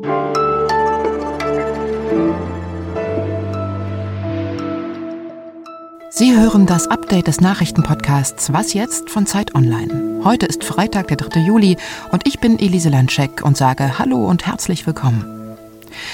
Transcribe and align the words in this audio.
Sie 0.00 0.06
hören 6.34 6.64
das 6.64 6.88
Update 6.88 7.26
des 7.26 7.42
Nachrichtenpodcasts 7.42 8.50
Was 8.54 8.72
jetzt 8.72 9.10
von 9.10 9.26
Zeit 9.26 9.54
Online. 9.54 10.22
Heute 10.24 10.46
ist 10.46 10.64
Freitag, 10.64 11.08
der 11.08 11.18
3. 11.18 11.40
Juli 11.40 11.76
und 12.12 12.26
ich 12.26 12.40
bin 12.40 12.58
Elise 12.58 12.88
Landscheck 12.88 13.42
und 13.44 13.58
sage 13.58 13.98
Hallo 13.98 14.24
und 14.26 14.46
herzlich 14.46 14.86
willkommen. 14.86 15.39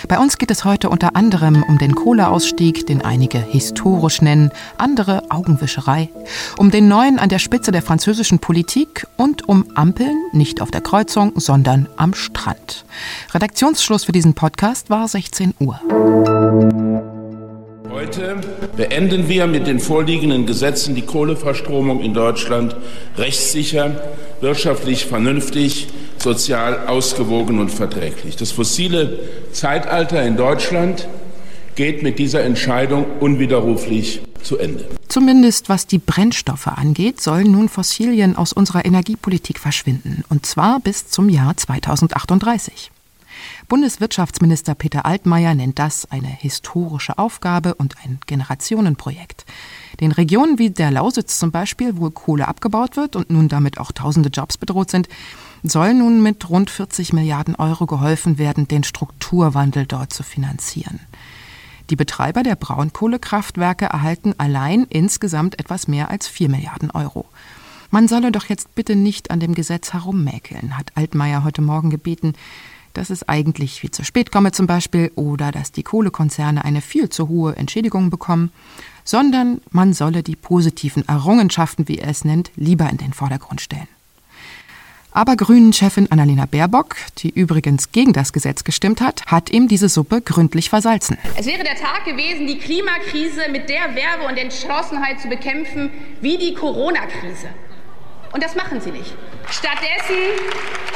Bei 0.08 0.20
uns 0.20 0.38
geht 0.38 0.52
es 0.52 0.64
heute 0.64 0.88
unter 0.88 1.16
anderem 1.16 1.64
um 1.66 1.78
den 1.78 1.96
Kohleausstieg, 1.96 2.86
den 2.86 3.02
einige 3.02 3.38
historisch 3.38 4.22
nennen, 4.22 4.52
andere 4.78 5.24
Augenwischerei, 5.30 6.10
um 6.58 6.70
den 6.70 6.86
neuen 6.86 7.18
an 7.18 7.28
der 7.28 7.40
Spitze 7.40 7.72
der 7.72 7.82
französischen 7.82 8.38
Politik 8.38 9.06
und 9.16 9.48
um 9.48 9.66
Ampeln, 9.74 10.16
nicht 10.32 10.60
auf 10.60 10.70
der 10.70 10.80
Kreuzung, 10.80 11.32
sondern 11.34 11.88
am 11.96 12.14
Strand. 12.14 12.84
Redaktionsschluss 13.34 14.04
für 14.04 14.12
diesen 14.12 14.34
Podcast 14.34 14.90
war 14.90 15.08
16 15.08 15.54
Uhr. 15.58 15.80
Heute 17.90 18.36
beenden 18.76 19.28
wir 19.28 19.48
mit 19.48 19.66
den 19.66 19.80
vorliegenden 19.80 20.46
Gesetzen 20.46 20.94
die 20.94 21.02
Kohleverstromung 21.02 22.00
in 22.00 22.14
Deutschland 22.14 22.76
rechtssicher, 23.16 23.90
wirtschaftlich 24.40 25.06
vernünftig, 25.06 25.88
sozial 26.26 26.88
ausgewogen 26.88 27.60
und 27.60 27.70
verträglich. 27.70 28.34
Das 28.34 28.50
fossile 28.50 29.20
Zeitalter 29.52 30.24
in 30.24 30.36
Deutschland 30.36 31.06
geht 31.76 32.02
mit 32.02 32.18
dieser 32.18 32.42
Entscheidung 32.42 33.06
unwiderruflich 33.20 34.22
zu 34.42 34.58
Ende. 34.58 34.88
Zumindest 35.06 35.68
was 35.68 35.86
die 35.86 35.98
Brennstoffe 35.98 36.66
angeht, 36.66 37.20
sollen 37.20 37.52
nun 37.52 37.68
Fossilien 37.68 38.34
aus 38.34 38.52
unserer 38.52 38.84
Energiepolitik 38.84 39.60
verschwinden, 39.60 40.24
und 40.28 40.46
zwar 40.46 40.80
bis 40.80 41.06
zum 41.06 41.28
Jahr 41.28 41.56
2038. 41.56 42.90
Bundeswirtschaftsminister 43.68 44.74
Peter 44.74 45.06
Altmaier 45.06 45.54
nennt 45.54 45.78
das 45.78 46.10
eine 46.10 46.28
historische 46.28 47.18
Aufgabe 47.18 47.74
und 47.74 47.94
ein 48.02 48.18
Generationenprojekt. 48.26 49.44
Den 50.00 50.12
Regionen 50.12 50.58
wie 50.58 50.70
der 50.70 50.90
Lausitz 50.90 51.38
zum 51.38 51.50
Beispiel, 51.50 51.96
wo 51.96 52.10
Kohle 52.10 52.48
abgebaut 52.48 52.96
wird 52.96 53.16
und 53.16 53.30
nun 53.30 53.48
damit 53.48 53.78
auch 53.78 53.92
tausende 53.92 54.28
Jobs 54.28 54.58
bedroht 54.58 54.90
sind, 54.90 55.08
soll 55.62 55.94
nun 55.94 56.22
mit 56.22 56.48
rund 56.48 56.70
40 56.70 57.12
Milliarden 57.12 57.56
Euro 57.56 57.86
geholfen 57.86 58.38
werden, 58.38 58.68
den 58.68 58.84
Strukturwandel 58.84 59.86
dort 59.86 60.12
zu 60.12 60.22
finanzieren. 60.22 61.00
Die 61.88 61.96
Betreiber 61.96 62.42
der 62.42 62.56
Braunkohlekraftwerke 62.56 63.86
erhalten 63.86 64.34
allein 64.38 64.86
insgesamt 64.90 65.58
etwas 65.58 65.88
mehr 65.88 66.10
als 66.10 66.28
4 66.28 66.48
Milliarden 66.48 66.90
Euro. 66.90 67.26
Man 67.90 68.08
solle 68.08 68.32
doch 68.32 68.46
jetzt 68.46 68.74
bitte 68.74 68.96
nicht 68.96 69.30
an 69.30 69.40
dem 69.40 69.54
Gesetz 69.54 69.92
herummäkeln, 69.92 70.76
hat 70.76 70.92
Altmaier 70.96 71.44
heute 71.44 71.62
Morgen 71.62 71.90
gebeten 71.90 72.34
dass 72.96 73.10
es 73.10 73.28
eigentlich 73.28 73.80
viel 73.80 73.90
zu 73.90 74.04
spät 74.04 74.32
komme 74.32 74.52
zum 74.52 74.66
Beispiel 74.66 75.12
oder 75.16 75.52
dass 75.52 75.70
die 75.70 75.82
Kohlekonzerne 75.82 76.64
eine 76.64 76.80
viel 76.80 77.10
zu 77.10 77.28
hohe 77.28 77.54
Entschädigung 77.56 78.10
bekommen, 78.10 78.50
sondern 79.06 79.62
man 79.70 79.94
solle 79.94 80.22
die 80.22 80.36
positiven 80.36 81.08
Errungenschaften, 81.08 81.88
wie 81.88 81.98
er 81.98 82.10
es 82.10 82.26
nennt, 82.26 82.50
lieber 82.56 82.90
in 82.90 82.98
den 82.98 83.14
Vordergrund 83.14 83.62
stellen. 83.62 83.88
Aber 85.12 85.34
Grünen-Chefin 85.34 86.12
Annalena 86.12 86.44
Baerbock, 86.44 86.96
die 87.18 87.30
übrigens 87.30 87.90
gegen 87.90 88.12
das 88.12 88.34
Gesetz 88.34 88.64
gestimmt 88.64 89.00
hat, 89.00 89.24
hat 89.24 89.48
ihm 89.48 89.66
diese 89.66 89.88
Suppe 89.88 90.20
gründlich 90.20 90.68
versalzen. 90.68 91.16
Es 91.38 91.46
wäre 91.46 91.64
der 91.64 91.76
Tag 91.76 92.04
gewesen, 92.04 92.46
die 92.46 92.58
Klimakrise 92.58 93.48
mit 93.50 93.70
der 93.70 93.94
Werbe 93.94 94.26
und 94.28 94.36
Entschlossenheit 94.36 95.18
zu 95.18 95.28
bekämpfen 95.28 95.90
wie 96.20 96.36
die 96.36 96.52
Corona-Krise. 96.52 97.48
Und 98.34 98.42
das 98.42 98.56
machen 98.56 98.82
Sie 98.82 98.90
nicht. 98.90 99.14
Stattdessen 99.48 100.16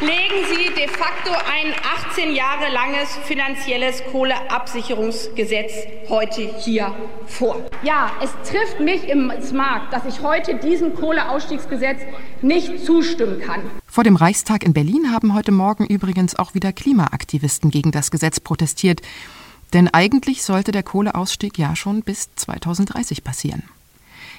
legen 0.00 0.46
Sie 0.48 0.74
de 0.74 0.88
facto 0.88 1.30
ein 1.30 1.74
18 2.10 2.34
Jahre 2.34 2.72
langes 2.72 3.16
finanzielles 3.24 4.02
Kohleabsicherungsgesetz 4.10 5.72
heute 6.08 6.42
hier 6.58 6.94
vor. 7.26 7.56
Ja, 7.82 8.10
es 8.22 8.30
trifft 8.50 8.80
mich 8.80 9.08
im 9.08 9.32
Mark, 9.52 9.90
dass 9.90 10.06
ich 10.06 10.22
heute 10.22 10.54
diesem 10.54 10.94
Kohleausstiegsgesetz 10.94 12.00
nicht 12.40 12.84
zustimmen 12.84 13.40
kann. 13.40 13.62
Vor 13.86 14.04
dem 14.04 14.16
Reichstag 14.16 14.64
in 14.64 14.72
Berlin 14.72 15.12
haben 15.12 15.34
heute 15.34 15.52
Morgen 15.52 15.86
übrigens 15.86 16.34
auch 16.34 16.54
wieder 16.54 16.72
Klimaaktivisten 16.72 17.70
gegen 17.70 17.90
das 17.90 18.10
Gesetz 18.10 18.40
protestiert. 18.40 19.02
Denn 19.72 19.88
eigentlich 19.88 20.42
sollte 20.42 20.72
der 20.72 20.82
Kohleausstieg 20.82 21.58
ja 21.58 21.76
schon 21.76 22.02
bis 22.02 22.34
2030 22.34 23.22
passieren. 23.22 23.62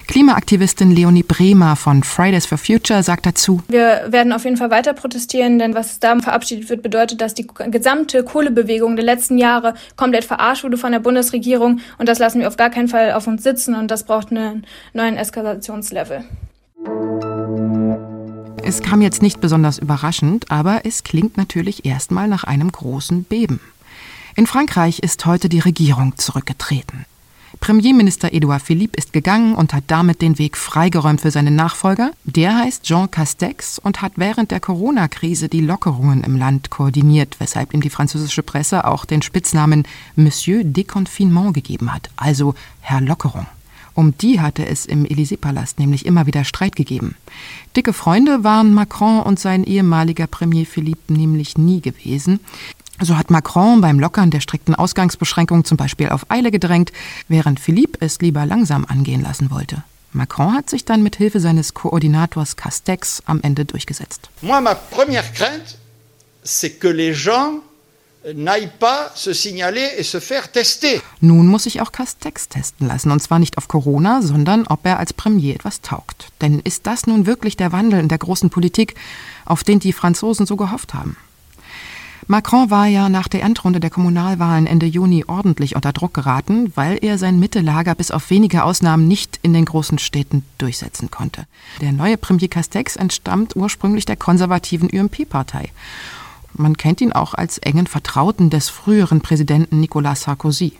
Klimaaktivistin 0.06 0.90
Leonie 0.90 1.22
Bremer 1.22 1.76
von 1.76 2.02
Fridays 2.02 2.46
for 2.46 2.58
Future 2.58 3.02
sagt 3.02 3.26
dazu, 3.26 3.62
Wir 3.68 4.06
werden 4.08 4.32
auf 4.32 4.44
jeden 4.44 4.56
Fall 4.56 4.70
weiter 4.70 4.92
protestieren, 4.92 5.58
denn 5.58 5.74
was 5.74 6.00
da 6.00 6.18
verabschiedet 6.18 6.68
wird, 6.68 6.82
bedeutet, 6.82 7.20
dass 7.20 7.34
die 7.34 7.46
gesamte 7.46 8.22
Kohlebewegung 8.24 8.96
der 8.96 9.04
letzten 9.04 9.38
Jahre 9.38 9.74
komplett 9.96 10.24
verarscht 10.24 10.64
wurde 10.64 10.76
von 10.76 10.92
der 10.92 11.00
Bundesregierung 11.00 11.80
und 11.98 12.08
das 12.08 12.18
lassen 12.18 12.40
wir 12.40 12.48
auf 12.48 12.56
gar 12.56 12.70
keinen 12.70 12.88
Fall 12.88 13.12
auf 13.12 13.26
uns 13.26 13.42
sitzen 13.42 13.74
und 13.74 13.90
das 13.90 14.04
braucht 14.04 14.30
einen 14.30 14.66
neuen 14.92 15.16
Eskalationslevel. 15.16 16.24
Es 18.64 18.80
kam 18.80 19.02
jetzt 19.02 19.22
nicht 19.22 19.40
besonders 19.40 19.78
überraschend, 19.78 20.50
aber 20.50 20.82
es 20.84 21.04
klingt 21.04 21.36
natürlich 21.36 21.84
erstmal 21.84 22.28
nach 22.28 22.44
einem 22.44 22.70
großen 22.70 23.24
Beben. 23.24 23.60
In 24.36 24.46
Frankreich 24.46 25.00
ist 25.00 25.26
heute 25.26 25.48
die 25.48 25.58
Regierung 25.58 26.16
zurückgetreten. 26.16 27.04
Premierminister 27.62 28.34
Edouard 28.34 28.60
Philippe 28.60 28.98
ist 28.98 29.12
gegangen 29.12 29.54
und 29.54 29.72
hat 29.72 29.84
damit 29.86 30.20
den 30.20 30.36
Weg 30.36 30.56
freigeräumt 30.56 31.20
für 31.20 31.30
seinen 31.30 31.54
Nachfolger. 31.54 32.10
Der 32.24 32.56
heißt 32.58 32.82
Jean 32.82 33.08
Castex 33.08 33.78
und 33.78 34.02
hat 34.02 34.14
während 34.16 34.50
der 34.50 34.58
Corona-Krise 34.58 35.48
die 35.48 35.60
Lockerungen 35.60 36.24
im 36.24 36.34
Land 36.34 36.70
koordiniert, 36.70 37.36
weshalb 37.38 37.72
ihm 37.72 37.80
die 37.80 37.88
französische 37.88 38.42
Presse 38.42 38.84
auch 38.84 39.04
den 39.04 39.22
Spitznamen 39.22 39.84
Monsieur 40.16 40.64
Déconfinement 40.64 41.54
gegeben 41.54 41.94
hat, 41.94 42.10
also 42.16 42.56
Herr 42.80 43.00
Lockerung. 43.00 43.46
Um 43.94 44.16
die 44.18 44.40
hatte 44.40 44.66
es 44.66 44.84
im 44.84 45.04
Élysée-Palast 45.04 45.78
nämlich 45.78 46.04
immer 46.04 46.26
wieder 46.26 46.42
Streit 46.44 46.74
gegeben. 46.74 47.14
Dicke 47.76 47.92
Freunde 47.92 48.42
waren 48.42 48.74
Macron 48.74 49.20
und 49.20 49.38
sein 49.38 49.62
ehemaliger 49.62 50.26
Premier 50.26 50.66
Philippe 50.66 51.12
nämlich 51.12 51.58
nie 51.58 51.80
gewesen. 51.80 52.40
So 53.04 53.18
hat 53.18 53.30
Macron 53.30 53.80
beim 53.80 53.98
Lockern 53.98 54.30
der 54.30 54.40
strikten 54.40 54.76
Ausgangsbeschränkungen 54.76 55.64
zum 55.64 55.76
Beispiel 55.76 56.10
auf 56.10 56.30
Eile 56.30 56.52
gedrängt, 56.52 56.92
während 57.26 57.58
Philippe 57.58 57.98
es 58.04 58.20
lieber 58.20 58.46
langsam 58.46 58.84
angehen 58.84 59.22
lassen 59.22 59.50
wollte. 59.50 59.82
Macron 60.12 60.54
hat 60.54 60.70
sich 60.70 60.84
dann 60.84 61.02
mit 61.02 61.16
Hilfe 61.16 61.40
seines 61.40 61.74
Koordinators 61.74 62.54
Castex 62.54 63.22
am 63.26 63.40
Ende 63.42 63.64
durchgesetzt. 63.64 64.30
Moi, 64.40 64.60
ma 64.60 64.74
première 64.74 65.32
crainte, 65.32 65.78
c'est 66.44 66.78
que 66.78 66.88
les 66.88 67.12
gens. 67.12 67.60
Nun 71.20 71.46
muss 71.48 71.62
sich 71.64 71.80
auch 71.80 71.90
Castex 71.90 72.48
testen 72.48 72.86
lassen, 72.86 73.10
und 73.10 73.20
zwar 73.20 73.40
nicht 73.40 73.58
auf 73.58 73.66
Corona, 73.66 74.22
sondern 74.22 74.68
ob 74.68 74.86
er 74.86 75.00
als 75.00 75.12
Premier 75.12 75.56
etwas 75.56 75.80
taugt. 75.80 76.28
Denn 76.40 76.60
ist 76.60 76.86
das 76.86 77.08
nun 77.08 77.26
wirklich 77.26 77.56
der 77.56 77.72
Wandel 77.72 77.98
in 77.98 78.06
der 78.06 78.18
großen 78.18 78.48
Politik, 78.48 78.94
auf 79.44 79.64
den 79.64 79.80
die 79.80 79.92
Franzosen 79.92 80.46
so 80.46 80.54
gehofft 80.54 80.94
haben? 80.94 81.16
Macron 82.28 82.70
war 82.70 82.86
ja 82.86 83.08
nach 83.08 83.28
der 83.28 83.42
Endrunde 83.42 83.80
der 83.80 83.90
Kommunalwahlen 83.90 84.66
Ende 84.66 84.86
Juni 84.86 85.24
ordentlich 85.26 85.74
unter 85.74 85.92
Druck 85.92 86.14
geraten, 86.14 86.72
weil 86.76 86.98
er 87.02 87.18
sein 87.18 87.40
Mittelager 87.40 87.94
bis 87.94 88.10
auf 88.10 88.30
wenige 88.30 88.64
Ausnahmen 88.64 89.08
nicht 89.08 89.40
in 89.42 89.52
den 89.52 89.64
großen 89.64 89.98
Städten 89.98 90.44
durchsetzen 90.58 91.10
konnte. 91.10 91.46
Der 91.80 91.92
neue 91.92 92.16
Premier 92.16 92.48
Castex 92.48 92.96
entstammt 92.96 93.56
ursprünglich 93.56 94.04
der 94.04 94.16
konservativen 94.16 94.88
UMP-Partei. 94.88 95.70
Man 96.54 96.76
kennt 96.76 97.00
ihn 97.00 97.12
auch 97.12 97.34
als 97.34 97.58
engen 97.58 97.86
Vertrauten 97.86 98.50
des 98.50 98.68
früheren 98.68 99.20
Präsidenten 99.20 99.80
Nicolas 99.80 100.22
Sarkozy. 100.22 100.74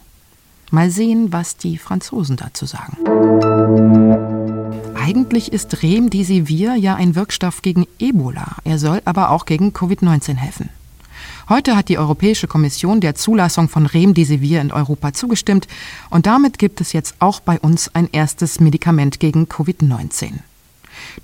Mal 0.71 0.91
sehen, 0.91 1.33
was 1.33 1.57
die 1.57 1.77
Franzosen 1.77 2.37
dazu 2.37 2.67
sagen. 2.67 2.97
Eigentlich 4.95 5.53
ist 5.53 5.83
Remdesivir 5.83 6.77
ja 6.77 6.95
ein 6.95 7.15
Wirkstoff 7.15 7.63
gegen 7.63 7.87
Ebola. 7.99 8.57
Er 8.65 8.79
soll 8.79 9.03
aber 9.05 9.31
auch 9.31 9.45
gegen 9.45 9.71
Covid-19 9.73 10.37
helfen. 10.37 10.71
Heute 11.49 11.77
hat 11.77 11.89
die 11.89 11.99
Europäische 11.99 12.47
Kommission 12.47 13.01
der 13.01 13.15
Zulassung 13.15 13.69
von 13.69 13.87
Remdesivir 13.87 14.61
in 14.61 14.73
Europa 14.73 15.13
zugestimmt 15.13 15.67
und 16.11 16.27
damit 16.27 16.59
gibt 16.59 16.81
es 16.81 16.93
jetzt 16.93 17.17
auch 17.19 17.41
bei 17.41 17.59
uns 17.61 17.95
ein 17.95 18.09
erstes 18.13 18.61
Medikament 18.61 19.21
gegen 19.21 19.45
Covid-19. 19.45 20.33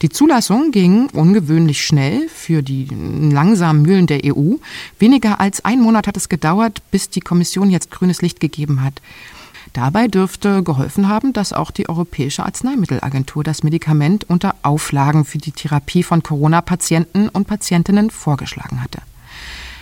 Die 0.03 0.09
Zulassung 0.09 0.71
ging 0.71 1.09
ungewöhnlich 1.11 1.85
schnell 1.85 2.29
für 2.29 2.63
die 2.63 2.87
langsamen 2.87 3.83
Mühlen 3.83 4.07
der 4.07 4.21
EU. 4.25 4.55
Weniger 4.99 5.41
als 5.41 5.65
ein 5.65 5.81
Monat 5.81 6.07
hat 6.07 6.17
es 6.17 6.29
gedauert, 6.29 6.83
bis 6.91 7.11
die 7.11 7.21
Kommission 7.21 7.71
jetzt 7.71 7.91
grünes 7.91 8.23
Licht 8.23 8.41
gegeben 8.41 8.83
hat. 8.83 9.01
Dabei 9.73 10.09
dürfte 10.09 10.63
geholfen 10.63 11.09
haben, 11.09 11.33
dass 11.33 11.53
auch 11.53 11.71
die 11.71 11.89
Europäische 11.89 12.45
Arzneimittelagentur 12.45 13.45
das 13.45 13.63
Medikament 13.63 14.25
unter 14.25 14.55
Auflagen 14.63 15.25
für 15.25 15.39
die 15.39 15.53
Therapie 15.53 16.03
von 16.03 16.23
Corona-Patienten 16.23 17.29
und 17.29 17.47
Patientinnen 17.47 18.11
vorgeschlagen 18.11 18.83
hatte. 18.83 19.01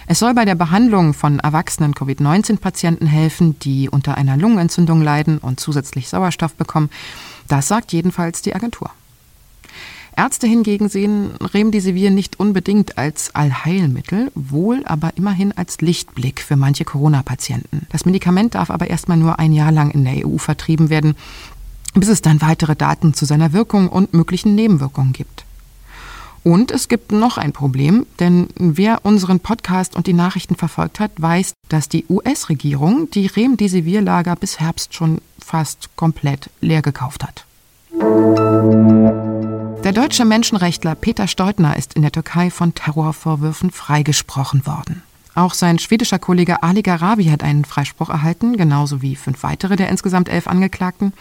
Es 0.08 0.20
soll 0.20 0.34
bei 0.34 0.44
der 0.44 0.54
Behandlung 0.54 1.14
von 1.14 1.40
erwachsenen 1.40 1.92
Covid-19-Patienten 1.94 3.06
helfen, 3.06 3.58
die 3.58 3.88
unter 3.88 4.16
einer 4.16 4.36
Lungenentzündung 4.36 5.02
leiden 5.02 5.38
und 5.38 5.58
zusätzlich 5.58 6.08
Sauerstoff 6.08 6.54
bekommen. 6.54 6.90
Das 7.48 7.66
sagt 7.66 7.92
jedenfalls 7.92 8.40
die 8.40 8.54
Agentur. 8.54 8.90
Ärzte 10.16 10.46
hingegen 10.46 10.88
sehen 10.88 11.32
Remdesivir 11.40 12.10
nicht 12.10 12.38
unbedingt 12.38 12.96
als 12.98 13.34
Allheilmittel, 13.34 14.30
wohl 14.34 14.82
aber 14.86 15.12
immerhin 15.16 15.52
als 15.52 15.80
Lichtblick 15.80 16.40
für 16.40 16.56
manche 16.56 16.84
Corona-Patienten. 16.84 17.86
Das 17.90 18.06
Medikament 18.06 18.54
darf 18.54 18.70
aber 18.70 18.88
erstmal 18.88 19.18
nur 19.18 19.38
ein 19.40 19.52
Jahr 19.52 19.72
lang 19.72 19.90
in 19.90 20.04
der 20.04 20.26
EU 20.26 20.38
vertrieben 20.38 20.88
werden, 20.88 21.16
bis 21.94 22.08
es 22.08 22.22
dann 22.22 22.40
weitere 22.40 22.76
Daten 22.76 23.12
zu 23.12 23.24
seiner 23.24 23.52
Wirkung 23.52 23.88
und 23.88 24.14
möglichen 24.14 24.54
Nebenwirkungen 24.54 25.12
gibt. 25.12 25.45
Und 26.46 26.70
es 26.70 26.86
gibt 26.86 27.10
noch 27.10 27.38
ein 27.38 27.52
Problem, 27.52 28.06
denn 28.20 28.46
wer 28.54 29.04
unseren 29.04 29.40
Podcast 29.40 29.96
und 29.96 30.06
die 30.06 30.12
Nachrichten 30.12 30.54
verfolgt 30.54 31.00
hat, 31.00 31.10
weiß, 31.16 31.54
dass 31.68 31.88
die 31.88 32.06
US-Regierung 32.08 33.10
die 33.10 33.26
Remdesivir-Lager 33.26 34.36
bis 34.36 34.60
Herbst 34.60 34.94
schon 34.94 35.20
fast 35.44 35.88
komplett 35.96 36.48
leer 36.60 36.82
gekauft 36.82 37.24
hat. 37.24 37.44
Der 39.82 39.90
deutsche 39.90 40.24
Menschenrechtler 40.24 40.94
Peter 40.94 41.26
Steutner 41.26 41.76
ist 41.76 41.94
in 41.94 42.02
der 42.02 42.12
Türkei 42.12 42.52
von 42.52 42.76
Terrorvorwürfen 42.76 43.72
freigesprochen 43.72 44.68
worden. 44.68 45.02
Auch 45.34 45.52
sein 45.52 45.80
schwedischer 45.80 46.20
Kollege 46.20 46.62
Ali 46.62 46.82
Garabi 46.82 47.24
hat 47.24 47.42
einen 47.42 47.64
Freispruch 47.64 48.08
erhalten, 48.08 48.56
genauso 48.56 49.02
wie 49.02 49.16
fünf 49.16 49.42
weitere 49.42 49.74
der 49.74 49.88
insgesamt 49.88 50.28
elf 50.28 50.46
Angeklagten. 50.46 51.12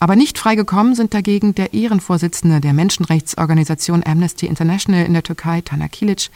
Aber 0.00 0.14
nicht 0.14 0.38
freigekommen 0.38 0.94
sind 0.94 1.12
dagegen 1.12 1.54
der 1.54 1.74
Ehrenvorsitzende 1.74 2.60
der 2.60 2.72
Menschenrechtsorganisation 2.72 4.04
Amnesty 4.06 4.46
International 4.46 5.04
in 5.04 5.12
der 5.12 5.24
Türkei, 5.24 5.60
Tana 5.60 5.88
Kilic. 5.88 6.30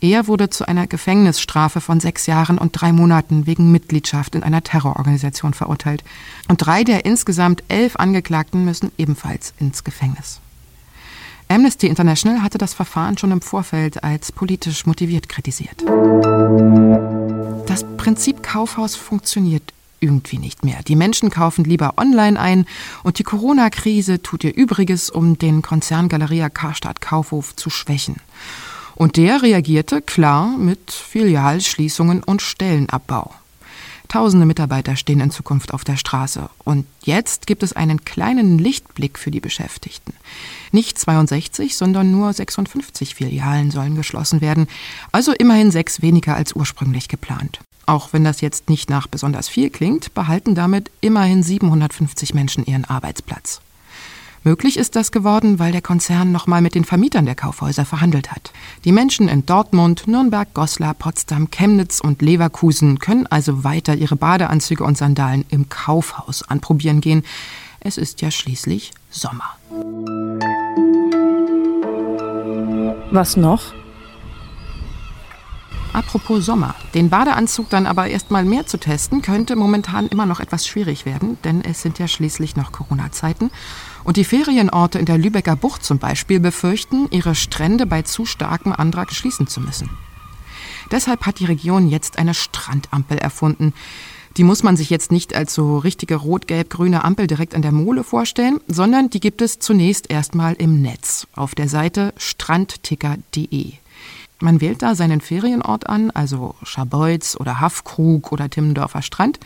Er 0.00 0.26
wurde 0.26 0.50
zu 0.50 0.66
einer 0.66 0.86
Gefängnisstrafe 0.86 1.80
von 1.80 2.00
sechs 2.00 2.26
Jahren 2.26 2.58
und 2.58 2.72
drei 2.72 2.92
Monaten 2.92 3.46
wegen 3.46 3.70
Mitgliedschaft 3.70 4.34
in 4.34 4.42
einer 4.42 4.62
Terrororganisation 4.62 5.54
verurteilt. 5.54 6.02
Und 6.48 6.58
drei 6.58 6.82
der 6.84 7.04
insgesamt 7.04 7.62
elf 7.68 7.96
Angeklagten 7.96 8.64
müssen 8.64 8.90
ebenfalls 8.98 9.54
ins 9.60 9.84
Gefängnis. 9.84 10.40
Amnesty 11.48 11.86
International 11.86 12.42
hatte 12.42 12.56
das 12.56 12.72
Verfahren 12.72 13.18
schon 13.18 13.30
im 13.30 13.42
Vorfeld 13.42 14.02
als 14.02 14.32
politisch 14.32 14.86
motiviert 14.86 15.28
kritisiert. 15.28 15.84
Das 17.66 17.84
Prinzip 17.98 18.42
Kaufhaus 18.42 18.96
funktioniert 18.96 19.72
irgendwie 20.02 20.38
nicht 20.38 20.64
mehr. 20.64 20.82
Die 20.82 20.96
Menschen 20.96 21.30
kaufen 21.30 21.64
lieber 21.64 21.94
online 21.96 22.38
ein 22.38 22.66
und 23.02 23.18
die 23.18 23.22
Corona-Krise 23.22 24.22
tut 24.22 24.44
ihr 24.44 24.54
Übriges, 24.54 25.08
um 25.10 25.38
den 25.38 25.62
Konzern 25.62 26.08
Galeria 26.08 26.48
Karstadt 26.48 27.00
Kaufhof 27.00 27.56
zu 27.56 27.70
schwächen. 27.70 28.16
Und 28.94 29.16
der 29.16 29.42
reagierte 29.42 30.02
klar 30.02 30.56
mit 30.58 30.90
Filialschließungen 30.90 32.22
und 32.22 32.42
Stellenabbau. 32.42 33.32
Tausende 34.12 34.44
Mitarbeiter 34.44 34.94
stehen 34.94 35.20
in 35.20 35.30
Zukunft 35.30 35.72
auf 35.72 35.84
der 35.84 35.96
Straße. 35.96 36.50
Und 36.64 36.84
jetzt 37.02 37.46
gibt 37.46 37.62
es 37.62 37.72
einen 37.72 38.04
kleinen 38.04 38.58
Lichtblick 38.58 39.18
für 39.18 39.30
die 39.30 39.40
Beschäftigten. 39.40 40.12
Nicht 40.70 40.98
62, 40.98 41.78
sondern 41.78 42.10
nur 42.10 42.30
56 42.30 43.14
Filialen 43.14 43.70
sollen 43.70 43.94
geschlossen 43.94 44.42
werden. 44.42 44.68
Also 45.12 45.32
immerhin 45.32 45.70
sechs 45.70 46.02
weniger 46.02 46.36
als 46.36 46.52
ursprünglich 46.52 47.08
geplant. 47.08 47.60
Auch 47.86 48.12
wenn 48.12 48.22
das 48.22 48.42
jetzt 48.42 48.68
nicht 48.68 48.90
nach 48.90 49.06
besonders 49.06 49.48
viel 49.48 49.70
klingt, 49.70 50.12
behalten 50.12 50.54
damit 50.54 50.90
immerhin 51.00 51.42
750 51.42 52.34
Menschen 52.34 52.66
ihren 52.66 52.84
Arbeitsplatz. 52.84 53.62
Möglich 54.44 54.76
ist 54.76 54.96
das 54.96 55.12
geworden, 55.12 55.60
weil 55.60 55.70
der 55.70 55.82
Konzern 55.82 56.32
nochmal 56.32 56.62
mit 56.62 56.74
den 56.74 56.84
Vermietern 56.84 57.26
der 57.26 57.36
Kaufhäuser 57.36 57.84
verhandelt 57.84 58.32
hat. 58.32 58.52
Die 58.84 58.90
Menschen 58.90 59.28
in 59.28 59.46
Dortmund, 59.46 60.08
Nürnberg, 60.08 60.52
Goslar, 60.52 60.94
Potsdam, 60.94 61.50
Chemnitz 61.50 62.00
und 62.00 62.22
Leverkusen 62.22 62.98
können 62.98 63.28
also 63.28 63.62
weiter 63.62 63.94
ihre 63.94 64.16
Badeanzüge 64.16 64.82
und 64.82 64.98
Sandalen 64.98 65.44
im 65.48 65.68
Kaufhaus 65.68 66.42
anprobieren 66.42 67.00
gehen. 67.00 67.22
Es 67.78 67.98
ist 67.98 68.20
ja 68.20 68.32
schließlich 68.32 68.92
Sommer. 69.10 69.56
Was 73.12 73.36
noch? 73.36 73.74
Apropos 75.92 76.44
Sommer. 76.44 76.74
Den 76.94 77.10
Badeanzug 77.10 77.68
dann 77.68 77.86
aber 77.86 78.06
erstmal 78.06 78.44
mehr 78.44 78.66
zu 78.66 78.78
testen, 78.78 79.20
könnte 79.20 79.56
momentan 79.56 80.08
immer 80.08 80.24
noch 80.24 80.40
etwas 80.40 80.66
schwierig 80.66 81.04
werden, 81.04 81.36
denn 81.44 81.62
es 81.62 81.82
sind 81.82 81.98
ja 81.98 82.08
schließlich 82.08 82.56
noch 82.56 82.72
Corona-Zeiten. 82.72 83.50
Und 84.02 84.16
die 84.16 84.24
Ferienorte 84.24 84.98
in 84.98 85.04
der 85.04 85.18
Lübecker 85.18 85.54
Bucht 85.54 85.84
zum 85.84 85.98
Beispiel 85.98 86.40
befürchten, 86.40 87.08
ihre 87.10 87.34
Strände 87.34 87.84
bei 87.84 88.02
zu 88.02 88.24
starkem 88.24 88.72
Andrang 88.72 89.10
schließen 89.10 89.46
zu 89.46 89.60
müssen. 89.60 89.90
Deshalb 90.90 91.26
hat 91.26 91.40
die 91.40 91.46
Region 91.46 91.88
jetzt 91.88 92.18
eine 92.18 92.34
Strandampel 92.34 93.18
erfunden. 93.18 93.74
Die 94.38 94.44
muss 94.44 94.62
man 94.62 94.78
sich 94.78 94.88
jetzt 94.88 95.12
nicht 95.12 95.34
als 95.34 95.52
so 95.52 95.76
richtige 95.76 96.16
rot-gelb-grüne 96.16 97.04
Ampel 97.04 97.26
direkt 97.26 97.54
an 97.54 97.60
der 97.60 97.72
Mole 97.72 98.02
vorstellen, 98.02 98.60
sondern 98.66 99.10
die 99.10 99.20
gibt 99.20 99.42
es 99.42 99.58
zunächst 99.58 100.10
erstmal 100.10 100.54
im 100.54 100.80
Netz 100.80 101.26
auf 101.34 101.54
der 101.54 101.68
Seite 101.68 102.14
strandticker.de. 102.16 103.81
Man 104.42 104.60
wählt 104.60 104.82
da 104.82 104.96
seinen 104.96 105.20
Ferienort 105.20 105.88
an, 105.88 106.10
also 106.10 106.56
Scharbeutz 106.64 107.36
oder 107.38 107.60
Haffkrug 107.60 108.32
oder 108.32 108.50
Timmendorfer 108.50 109.00
Strand. 109.00 109.38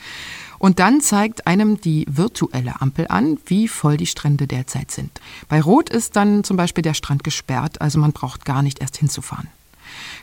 Und 0.59 0.79
dann 0.79 1.03
zeigt 1.03 1.47
einem 1.47 1.79
die 1.79 2.07
virtuelle 2.09 2.81
Ampel 2.81 3.07
an, 3.09 3.39
wie 3.45 3.69
voll 3.69 3.99
die 3.99 4.07
Strände 4.07 4.47
derzeit 4.47 4.91
sind. 4.91 5.21
Bei 5.49 5.61
Rot 5.61 5.91
ist 5.91 6.17
dann 6.17 6.45
zum 6.45 6.57
Beispiel 6.57 6.81
der 6.81 6.95
Strand 6.95 7.25
gesperrt, 7.25 7.83
also 7.83 7.99
man 7.99 8.13
braucht 8.13 8.47
gar 8.47 8.63
nicht 8.63 8.81
erst 8.81 8.97
hinzufahren. 8.97 9.49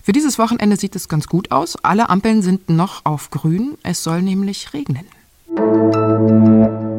Für 0.01 0.11
dieses 0.11 0.39
Wochenende 0.39 0.75
sieht 0.75 0.95
es 0.95 1.07
ganz 1.07 1.27
gut 1.27 1.51
aus. 1.51 1.77
Alle 1.83 2.09
Ampeln 2.09 2.41
sind 2.41 2.69
noch 2.69 3.05
auf 3.05 3.29
grün. 3.29 3.77
Es 3.83 4.03
soll 4.03 4.23
nämlich 4.23 4.73
regnen. 4.73 5.05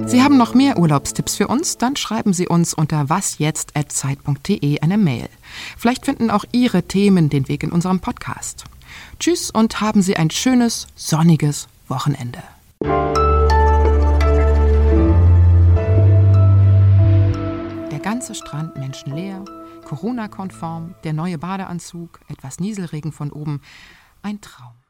Sie 0.07 0.23
haben 0.23 0.37
noch 0.37 0.55
mehr 0.55 0.79
Urlaubstipps 0.79 1.35
für 1.35 1.49
uns? 1.49 1.79
Dann 1.79 1.97
schreiben 1.97 2.33
Sie 2.33 2.47
uns 2.47 2.75
unter 2.75 3.09
wasjetzt.zeit.de 3.09 4.81
eine 4.81 4.99
Mail. 4.99 5.29
Vielleicht 5.77 6.05
finden 6.05 6.31
auch 6.31 6.45
Ihre 6.53 6.83
Themen 6.83 7.31
den 7.31 7.49
Weg 7.49 7.63
in 7.63 7.73
unserem 7.73 8.01
Podcast. 8.01 8.65
Tschüss 9.19 9.51
und 9.51 9.81
haben 9.81 10.03
Sie 10.03 10.17
ein 10.17 10.31
schönes, 10.31 10.87
sonniges 10.95 11.69
Wochenende. 11.89 12.43
Der 17.91 18.01
ganze 18.01 18.35
Strand 18.35 18.77
menschenleer, 18.77 19.45
Corona-konform, 19.85 20.95
der 21.05 21.15
neue 21.15 21.39
Badeanzug, 21.39 22.21
etwas 22.29 22.61
Nieselregen 22.61 23.11
von 23.11 23.33
oben. 23.33 23.63
Ein 24.23 24.41
Traum. 24.41 24.84